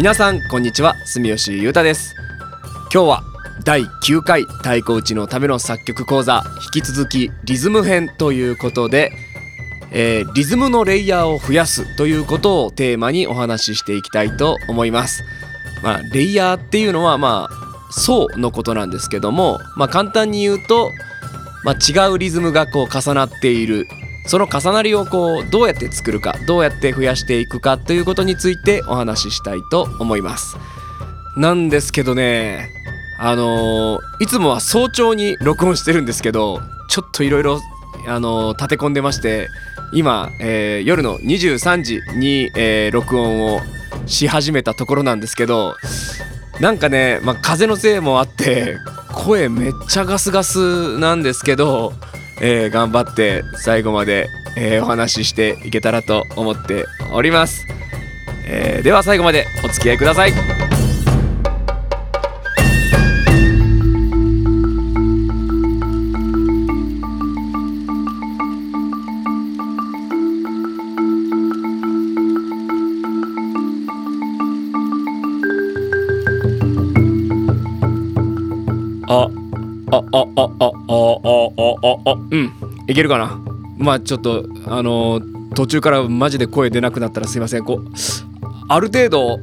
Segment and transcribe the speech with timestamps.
[0.00, 0.96] 皆さんこんにちは。
[1.04, 2.14] 住吉裕太です。
[2.90, 3.22] 今日は
[3.64, 6.42] 第9回太鼓打ちのための作曲講座
[6.74, 9.12] 引き続きリズム編ということで、
[9.92, 15.22] えー、リズムのレイヤーを増やすということをテーマにお話ししていきたいと思います。
[15.82, 20.88] まあレイヤーっていうのはまあ層のことなんですけどもまあ簡単に言うと
[21.62, 23.86] まあ、違うリズムがこう重なっている
[24.30, 30.56] その重なりをこうどうやって作るかどうやって増やしていくかということについてお話ししたいと思います。
[31.36, 32.70] なんですけどね
[33.18, 37.60] あのー、いつもは早朝に録音してるんですけどちょっといろいろ
[38.06, 39.48] あのー、立て込んでまして
[39.92, 43.60] 今、えー、夜の23時に、え録音を
[44.06, 45.74] し始めたところなんですけど
[46.60, 48.78] なんかね、まあ、風のせいもあって
[49.12, 51.94] 声めっちゃガスガスなんですけど
[52.40, 57.66] えー、頑張って最後まで、えー、お話ししていけたらと思っております、
[58.46, 60.69] えー、では最後までお付き合いください。
[81.82, 82.52] ああうん。
[82.88, 83.40] いけるかな？
[83.78, 87.64] まあちょっとあのー、途中からマジで声出なくなったらすいません。
[87.64, 87.86] こう
[88.68, 89.38] ある程度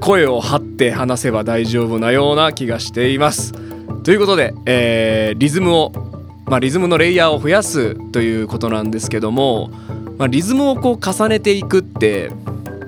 [0.00, 3.52] 声を張って話せば大丈夫なような気がしています。
[4.02, 5.92] ということで、えー、リズムを
[6.46, 9.70] まあ、リズムのレイヤーを増やすということなんですけども、
[10.18, 12.32] まあ、リズムをこう重ねていくって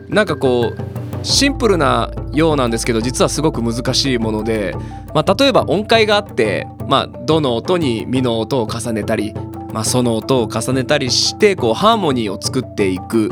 [0.09, 4.75] なんかこうシンプルなようなんですけど実はすごく難しいもので、
[5.15, 9.33] まあ、例えば音階があって、まあ、どの音にミの音を重ねたり、
[9.73, 13.31] まあ、その音を重ねたりしてこうハーモニーを作っていく。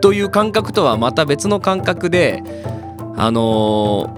[0.00, 2.42] という感覚とはまた別の感覚で、
[3.16, 4.12] あの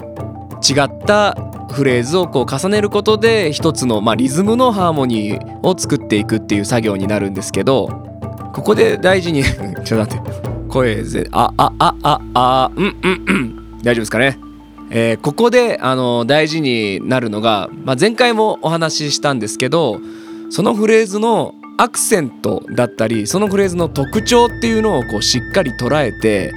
[0.62, 1.34] ー、違った
[1.72, 7.88] フレーズをこう重ねることで一つの、まあ、リズムのハーモニーを作っていくっていう作業になるんですけど
[8.54, 9.44] ここで大事に
[9.84, 10.30] ちょっと待って
[10.70, 13.78] 声ぜあああああうんうんうん。
[13.82, 14.38] 大丈夫ですかね？
[14.96, 19.98] えー、ここであの大事になるのが、まあ、前回もお話ししたんですけど
[20.50, 26.52] そのフレーズのアクセントだったりそのフレーズの特徴っていうのをこうしっかり捉えて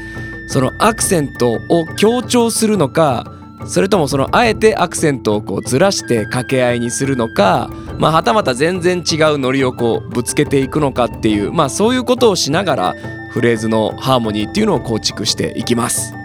[0.48, 3.34] そのアクセントを強調するのか
[3.66, 12.96] それともそのあえてアクセントをこうずらして掛け合いにするのか、まあ、はたまた全然違うノリをこうぶつけていくのかっていう、まあ、そういうことをしながら
[13.32, 16.17] フレーズのハーモニーっていうのを構築していきます。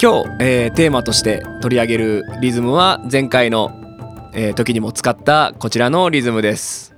[0.00, 3.72] 今日、えー、テーマとして取り上げるリズムは前回の、
[4.32, 6.94] えー、時にも使ったこちらのリズムです。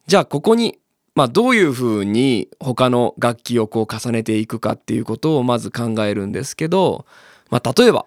[0.05, 0.77] じゃあここに
[1.15, 7.07] まあどういうふうに他の楽器をこう重ねていくかっていうことをまず考えるんですけど、
[7.49, 8.05] まあ、例えば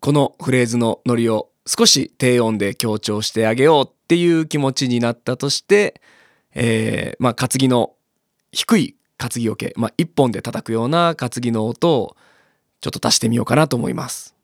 [0.00, 6.02] このフレーズのノリを少し低音で強調してあげようっていう気持ちになったとして、
[6.54, 7.94] えー、まあ担ぎの
[8.52, 12.14] 低い担ぎ桶、まあ、1本で叩くような担ぎの音を
[12.80, 14.36] ちょっと足してみようかなと思います。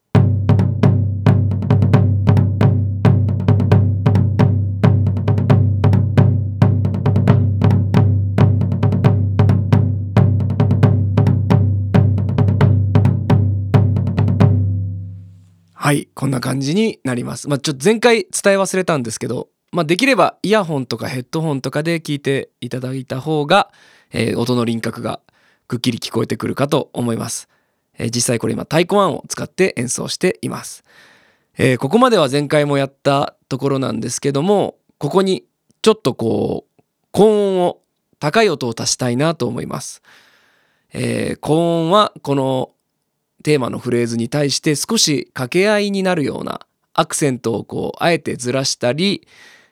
[15.72, 17.46] はい、こんな感じになります。
[17.46, 23.70] まあ、ちょっと前回伝え忘れたんですけど、まあ、できればイヤホンとかヘッドホンとかで聞いていただいた方が、
[24.10, 25.20] えー、音の輪郭が
[25.68, 27.48] くっきり聞こえてくるかと思います。
[27.98, 30.84] え、実際これ今太鼓1を使って演奏しています。
[31.56, 35.44] えー、ここまでは前回もやったところなんですけどもここに
[35.82, 36.82] ちょっとこう
[37.12, 37.80] 高音を
[38.18, 40.02] 高い音を足したいなと思います。
[40.92, 42.70] えー、高音はこの
[43.42, 46.60] テーマのフレーズに対して少し掛け合いになるような
[46.94, 49.26] アクセントをこうあえてずらしたり、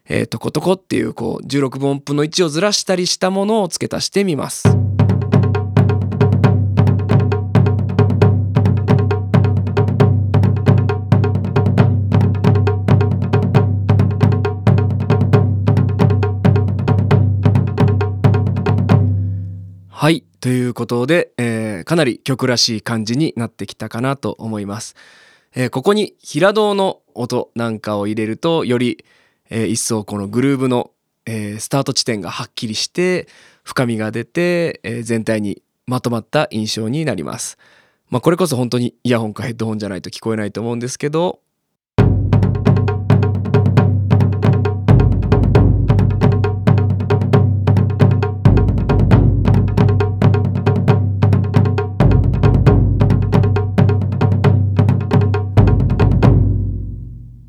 [0.07, 4.82] えー、トコトコっていうこう16分音符の位置をずらしたりしたものを付け足してみます。
[20.03, 24.97] はいということで、えー、かなり曲らしい感じになってきたかなと思います。
[25.55, 29.05] えー、ここに平胴の音なんかを入れるとより、
[29.49, 30.91] えー、一層このグルーブの、
[31.25, 33.29] え、スタート地点がはっきりして
[33.63, 37.57] 深みが出て、え、全体にまとまった印象になります。
[38.11, 41.39] まあ、これこそ本当にイヤホンかヘッドホンじゃないと聞こえないと思うんですけど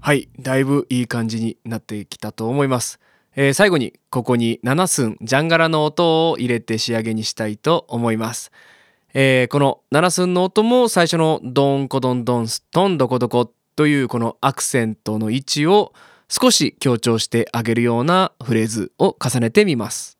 [0.06, 3.00] はいだいぶいい感じになってきたと思います、
[3.38, 8.52] えー、最後にここに7寸ジャンガラの音を入れて仕上げにしたいと思います、
[9.14, 15.94] えー、この7寸の音も最初のドンコドンドンストンドコドコというこのアクセントの位置を
[16.28, 20.18] 少し強調してあげるようなフレーズを重ねてみます。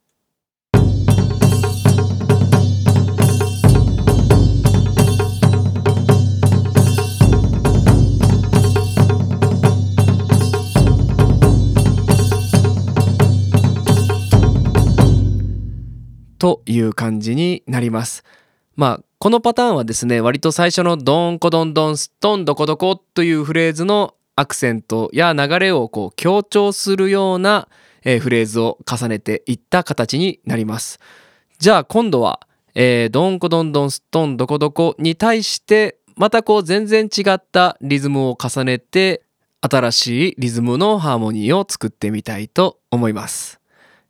[16.44, 18.26] という感じになります。
[18.76, 27.70] まあこのパターンはですね割と最初のドンコドンドンストンドコドコというフレーズのアクセントや流れをこう強調するような、
[28.04, 31.00] え、フレーズを重ねていった形になります。
[31.60, 32.42] じゃあ今度は、
[32.76, 39.24] えー、ドンコドンドンストンドコドコに対してまたこう全然違ったリズムを重ねて
[39.62, 43.62] 新しいリズムのハーモニーを作ってみたいと思います。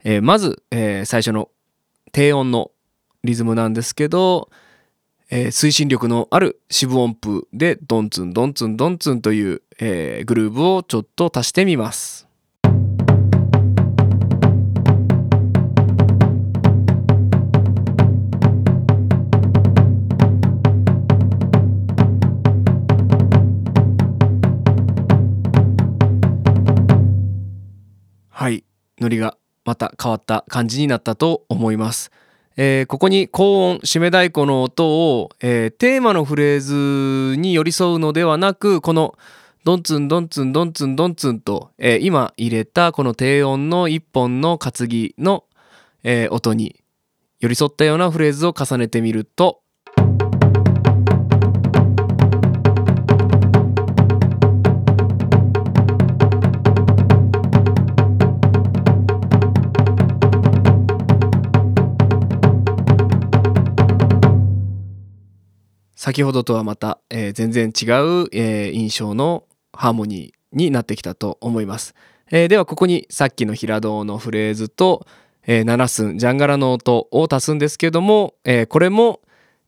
[0.04, 1.50] えー、まず、えー、最初の
[2.14, 2.70] 低音の
[3.24, 4.52] リズムなんですけど、
[5.32, 12.28] えー、推進力のある四分音符でドンツンドンツンドンツンという、えー、グルーブをちょっと足してみます。
[28.30, 28.64] はい、
[29.00, 32.12] ノリがまた変わった感じになったと思います。
[32.56, 39.16] えー、ここに高音締め太鼓の音を、えー、テーマのフレーズに寄り添うのではなくこの
[39.64, 45.46] ドンツンドンツンドンツンドンツンと、えー、今入れたこの低音の一本の担ぎの、
[46.32, 46.84] 音に
[47.40, 49.63] 寄り添ったようなフレーズを重ねてみると
[66.04, 71.96] 先ほどとはまた、えー、全然違う、えー、印象のハーモニーになってきたと思います。
[72.30, 75.08] えー、ではここにさっきの平胴のフレーズと、
[75.48, 79.22] えー、7寸ジャンガラの音を足すんですけども、えー、これも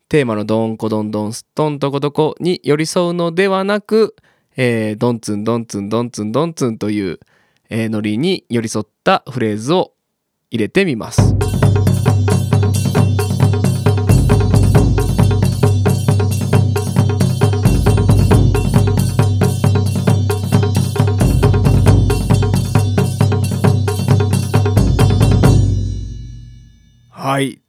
[0.10, 4.18] テーマのドンコドンドンストントコトコに寄り添うのではなく、
[4.58, 7.22] えー、ドンツンドンツンドンツンドンツンという、
[7.70, 9.94] えー、ノリに寄り添ったフレーズを
[10.52, 11.34] 入れてみます。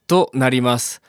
[0.07, 1.03] となります。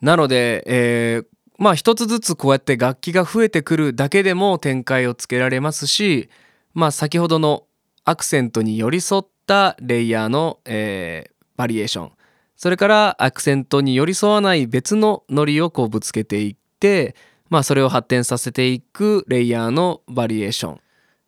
[0.00, 1.26] なので、えー、
[1.58, 6.28] まあ一つずつこうやって楽器が増えてくるだけでも展開をつけられますし
[6.74, 7.64] まあ先ほどの
[8.04, 12.12] アクセントに寄り添ったレイヤーの、えー、バリエーション
[12.56, 17.14] それからアクセントに寄り添わない別のノリをこうぶつけていって
[17.48, 20.80] まあそれを発展させていくレイヤーのバリエーション。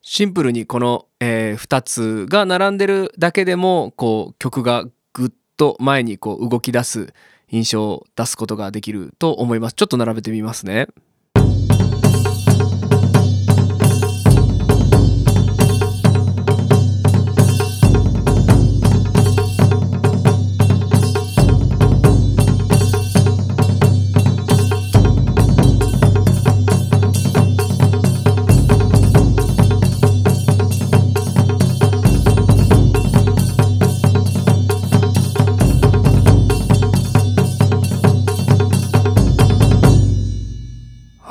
[0.02, 7.12] シンプルにこの、えー、2つが並んでるだけでもこう曲がグと前にこう動き出す
[7.50, 9.74] 印象を出すことができると思います。
[9.74, 10.88] ちょっと並べてみますね。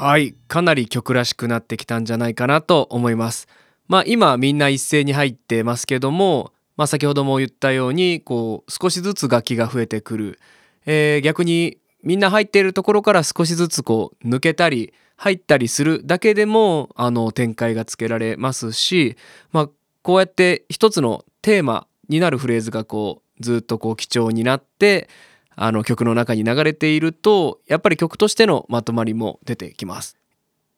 [0.05, 3.47] はいかなり曲らしくなってきたんじゃないかなと思います。
[3.88, 10.39] まあ今みんな一斉に入ってますけどもまあ先ほども言ったようにこう少しずつ楽器が増えてくる、
[10.85, 19.17] えー、逆にみんな入っているところから少しずつこう抜けたり入ったりするだけでもあの展開がつけられますし、
[19.51, 19.69] まあ、
[20.03, 25.09] こうやって一つのテーマになるフレーズがこうずっとこう基調になって
[25.55, 30.17] あの曲の中に流れているとやっぱり曲としてのまとまりも出てきます。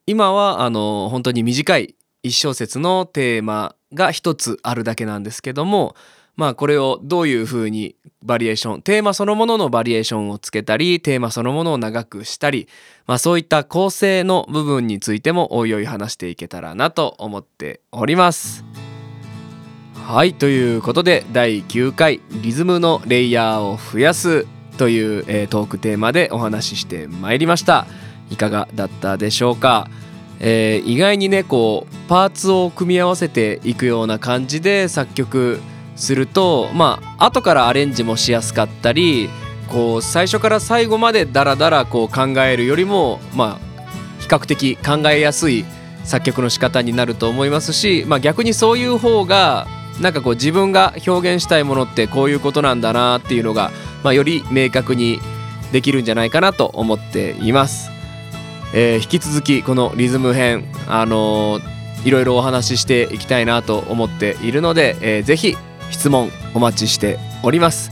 [0.05, 5.95] 今はあの本当に短い一小節のテーマが一つあるだけなんですけども
[6.37, 12.67] まあこれをどういうふうにバリエーションテーマそのもののバリエーションをつけたりテーマそのものを長くしたり、
[13.05, 18.63] まあ、そういった構成の部分についてもおいおい話していけたらなと思っております。
[19.93, 27.87] はいということで第9回「リズムのレイヤーを増やす」という、えー、トークテーマでお話ししてまいりました。
[28.29, 29.89] いかがだったでしょうか、
[30.39, 35.59] えー、意外にねこうパーツを組み合わせていくような感じで作曲
[35.95, 39.29] するとまあ後からアレンジもしやすかったり
[39.67, 43.67] こう最初から最後までダラダラこう考えるよりもまあ
[44.19, 45.65] 比較的考えやすい
[46.03, 49.67] 作曲の仕方になると思いますし、まあ、逆にそういう方が
[50.01, 53.71] なんかこう自分が表現したいものってこういうことなんだなっていうのが、
[54.07, 55.19] まあ、より明確に
[55.73, 57.91] できるんじゃないかなと思っています。
[58.73, 65.57] えー、引き続きこのリズム編、あのー、いろいろお話ししていきたいなと思っているので、えー、ぜひ
[65.89, 67.91] 質問お待ちしております、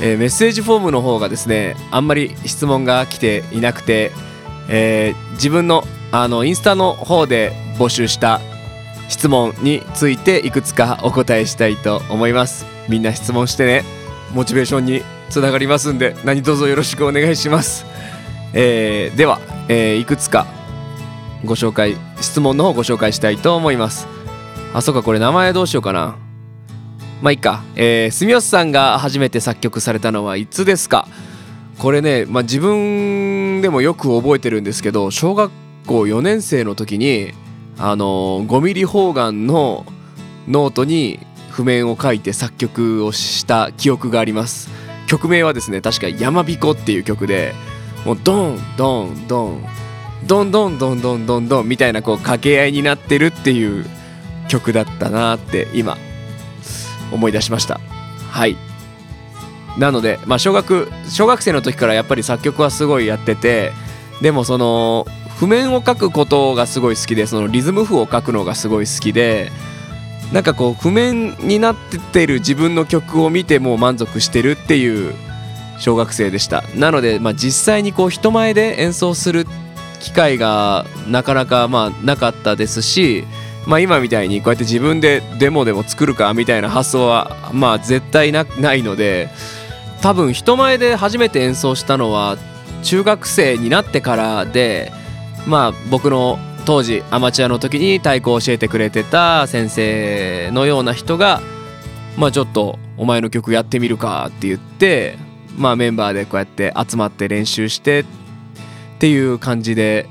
[0.00, 4.10] えー、メッセージフォームの方がですねあんまり質問が来ていなくて、
[4.70, 8.40] えー、自分のあのインスタの方で募集した
[9.08, 12.64] 質問についていくつかお答えしたいと思います。
[12.88, 14.02] みんな質問してね。
[14.34, 15.02] モチベーションに
[15.32, 17.86] つながりますんで何卒よろしくお願いします、
[18.52, 20.46] えー、では、えー、いくつか
[21.42, 24.06] ご紹介質問の方ご紹介したいと思います。
[24.74, 26.16] あそうかこれ名前どうしようかな。
[27.22, 31.08] まあいいか、えー、住吉さんが初めて作曲されたのはいつですか？
[31.78, 35.50] これね、まあ、自分でもよく覚えてるんですけど小学
[35.86, 37.32] 校4年生の時に
[37.78, 39.86] あの5ミリ方眼の
[40.46, 41.18] ノートに
[41.50, 44.81] 譜面を書いて作曲をした記憶があります。
[45.06, 47.54] 曲名はですね確か「やまびこ」っていう曲で
[48.04, 49.64] もうドンドンドン
[50.26, 53.86] どんどんどんどんどんどんみたいなこう掛け合いになってるっていう
[54.48, 55.96] 曲だったなって今
[57.10, 57.80] 思い出しました。
[58.30, 58.56] はい。
[59.78, 63.72] なのでまあ小学小学生の時からやっぱり作曲はすごいやってて
[64.20, 65.06] でもその
[65.38, 69.50] 譜面を書くことがすごい好きでそのリズム譜を書くのがすごい好きで
[70.32, 75.14] なんかこう譜面になっててる自分の曲を見てもう満足してるっていう
[75.78, 76.64] 小学生でした。
[76.74, 79.46] なので、まあ、実際にこう人前で演奏する
[80.00, 83.24] 機会がなかなかまあなかったですし、
[83.66, 89.28] まあ、今みたいにこうやって自分でデモでも作るかみたいな発想はまあ絶対なないので
[90.00, 92.36] 多分人前で初めて演奏したのは
[92.82, 94.92] 中学生になってからで
[95.46, 101.40] まあ僕の当時アマチュアの時に太鼓を教えてくれてた先生のような人が
[102.16, 105.16] まあちょっとお前の曲やってみるかって言って
[105.56, 108.04] まあメンバーでこうやって集まって練習してっ
[108.98, 110.06] ていう感じで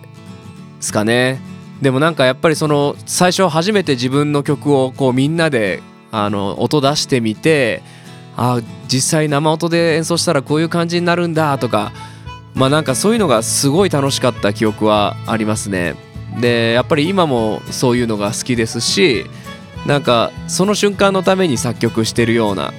[0.82, 1.40] すかね。
[1.82, 5.82] でもなんかやっぱりその最初初めて自分の曲をこうみんなで
[6.12, 7.82] あの音出してみて
[8.38, 11.92] あ実際生音で演奏したらこういう感じになるんだとか
[12.54, 16.11] まあなんかそういうのがすごい楽しかった記憶はありますね。
[16.40, 19.26] でやっぱり今もそういうのが好きですし
[19.86, 22.72] なんかその瞬間のために作曲してるような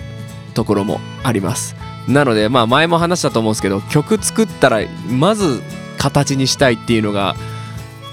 [0.55, 1.75] ところもあります。
[2.09, 5.63] なのでまあ前も話したと思うんですけど曲作ったらまず
[5.99, 7.37] 形にしたいっていうのが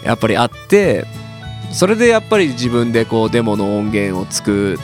[0.03, 1.05] やっぱりあって
[1.71, 4.77] それでやっぱり自分でこうデモの音源を作っ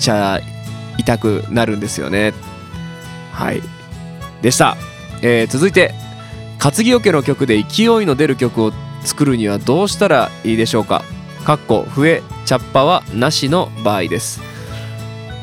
[0.00, 0.40] ちゃ
[0.98, 2.32] いたくなるんですよね。
[3.32, 3.62] はい。
[4.42, 4.76] でした、
[5.22, 5.94] えー、続いて
[6.58, 8.72] 担ぎ桶の曲で勢いの出る曲を
[9.06, 11.02] 作るにはどうしたらいいでしょうか？
[11.44, 14.42] かっこ笛茶っ葉はなしの場合です。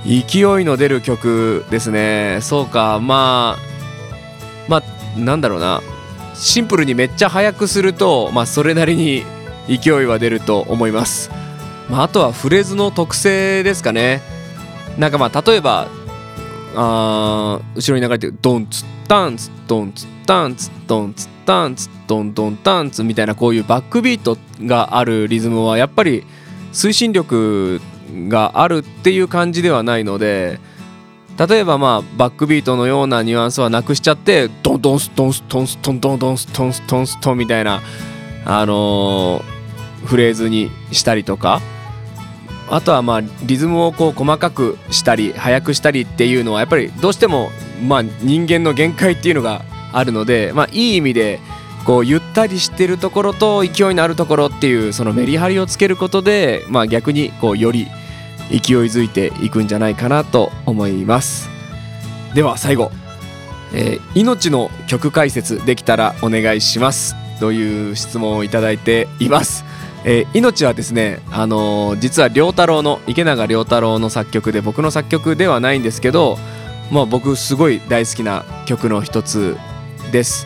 [0.05, 2.39] 勢いの出る曲ですね。
[2.41, 2.99] そうか。
[2.99, 5.81] まあまあなんだろうな。
[6.35, 9.23] シンプルにめっちゃ速くするとまあそれなりに
[9.67, 11.29] 勢いは出ると思います、
[11.89, 14.21] まあ、あとはフレーズの特性ですかね。
[14.97, 15.87] なんかまあ例えば
[16.75, 26.23] あ後ろに流れてるドンツッタンツドンツッタンツドンツッタンツドンドンタンツみたいなこういうバックビートがあるリズムはやっぱり
[26.71, 27.81] 推進力
[28.27, 30.59] があるっていう感じではないので
[31.37, 37.81] 例えばまあバックビートのようなニュアンスはなくしちゃってドンドンストンストンストンドンドンストンストンストンみたいな
[38.45, 39.41] あの、
[40.05, 41.61] フレーズにしたりとか
[42.69, 47.49] あとはまあリズムをこう細かくしたり速くしたりっていうのはやっぱりどうしても
[47.85, 51.39] まあ人間の限界っていうのがあるので、まあ、いい意味で
[51.85, 57.87] こうゆったりしてるところと勢いのあるところっていうそのメリハリをつけることで、まあ、逆にこうより
[58.49, 61.49] 勢いづいていくんじゃないかなと思います
[62.33, 62.91] では最後、
[63.73, 69.65] えー、命の曲解説できたらお願いしますという質問をいただいています。
[70.05, 76.37] えー命はですね、あのー実は良太郎の池永良太郎の作曲で僕の作曲ではないんですけど、
[76.91, 79.57] まあ、僕すごい大好きな曲の一つ
[80.11, 80.45] です。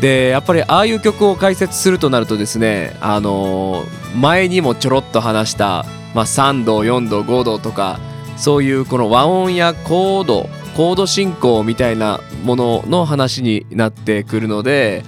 [0.00, 5.84] でやっぱりああいう曲を解説するとなるとですね、あのー前にもちょろっと話した、
[6.14, 8.00] まあ、3度4度5度とか
[8.36, 15.04] そういうこの和音やコードコード進行みたいなものの話になってくるので、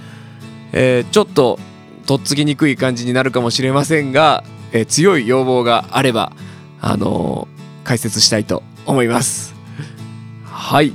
[0.73, 1.59] えーちょっと
[2.05, 6.31] とっつきにくい感じになるかもしれませんが、えー強い要望があれば、
[6.81, 7.53] あのー
[7.87, 9.53] 解説したいと思います。
[10.45, 10.93] はい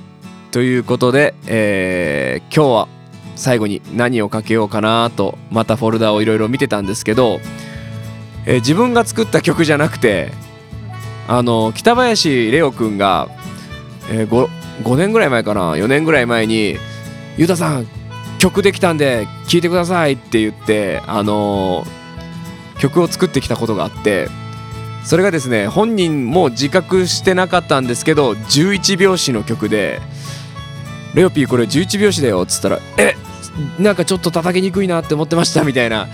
[0.53, 2.88] ということで、えー今日は
[3.37, 7.41] 最後に何をかけようかなとまたフォルダをいろいろ見てたんですけど、
[8.47, 10.33] えー自分が作った曲じゃなくて
[11.27, 13.29] あの北林レオくんが、
[14.11, 14.49] えー 5,
[14.85, 16.77] 5年ぐらい前かな？4年ぐらい前に
[17.38, 17.87] 「ゆうたさん
[18.38, 21.99] 曲できたんで聴いてください」って言って、あのー
[22.78, 24.28] 曲を作ってきたことがあって
[25.05, 30.00] それがですね本人も自覚してなかったんですけど11拍子の曲で
[31.14, 33.17] 「レオピーこれ11拍子だよ」っつったら「え
[33.78, 36.07] なんかちょっと叩きにくいなって思ってました」みたいな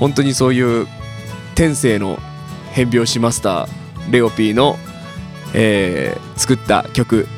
[0.00, 0.88] 本当にそういう
[1.54, 2.18] 天性の
[2.72, 3.68] 変拍子マスター
[4.10, 4.76] レオピーの、
[5.54, 7.28] えー作った曲。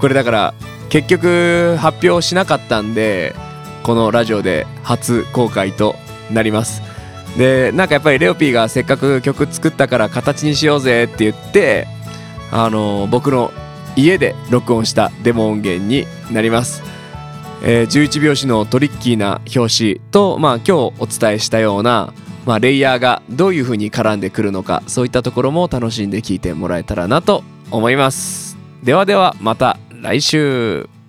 [0.00, 0.54] これだから
[0.90, 3.34] 結局発表しなかったんで
[3.90, 5.96] このラジオで初公開と
[6.30, 6.80] なります。
[7.36, 11.88] でなんかやっぱりレオピーがせっかく曲作ったから形にしようぜって言って
[12.52, 13.50] あの僕の
[13.96, 16.84] 家で録音したデモ音源になります、
[17.64, 22.14] えー11拍子のトリッキーな表紙と、まあ、今日お伝えしたような、
[22.46, 27.42] まあ、レイヤーがどういう風に絡んでくるのかそういったところも楽しんで聴いてもらえたらなと
[27.72, 28.56] 思います。
[28.84, 30.99] ではではまた来週。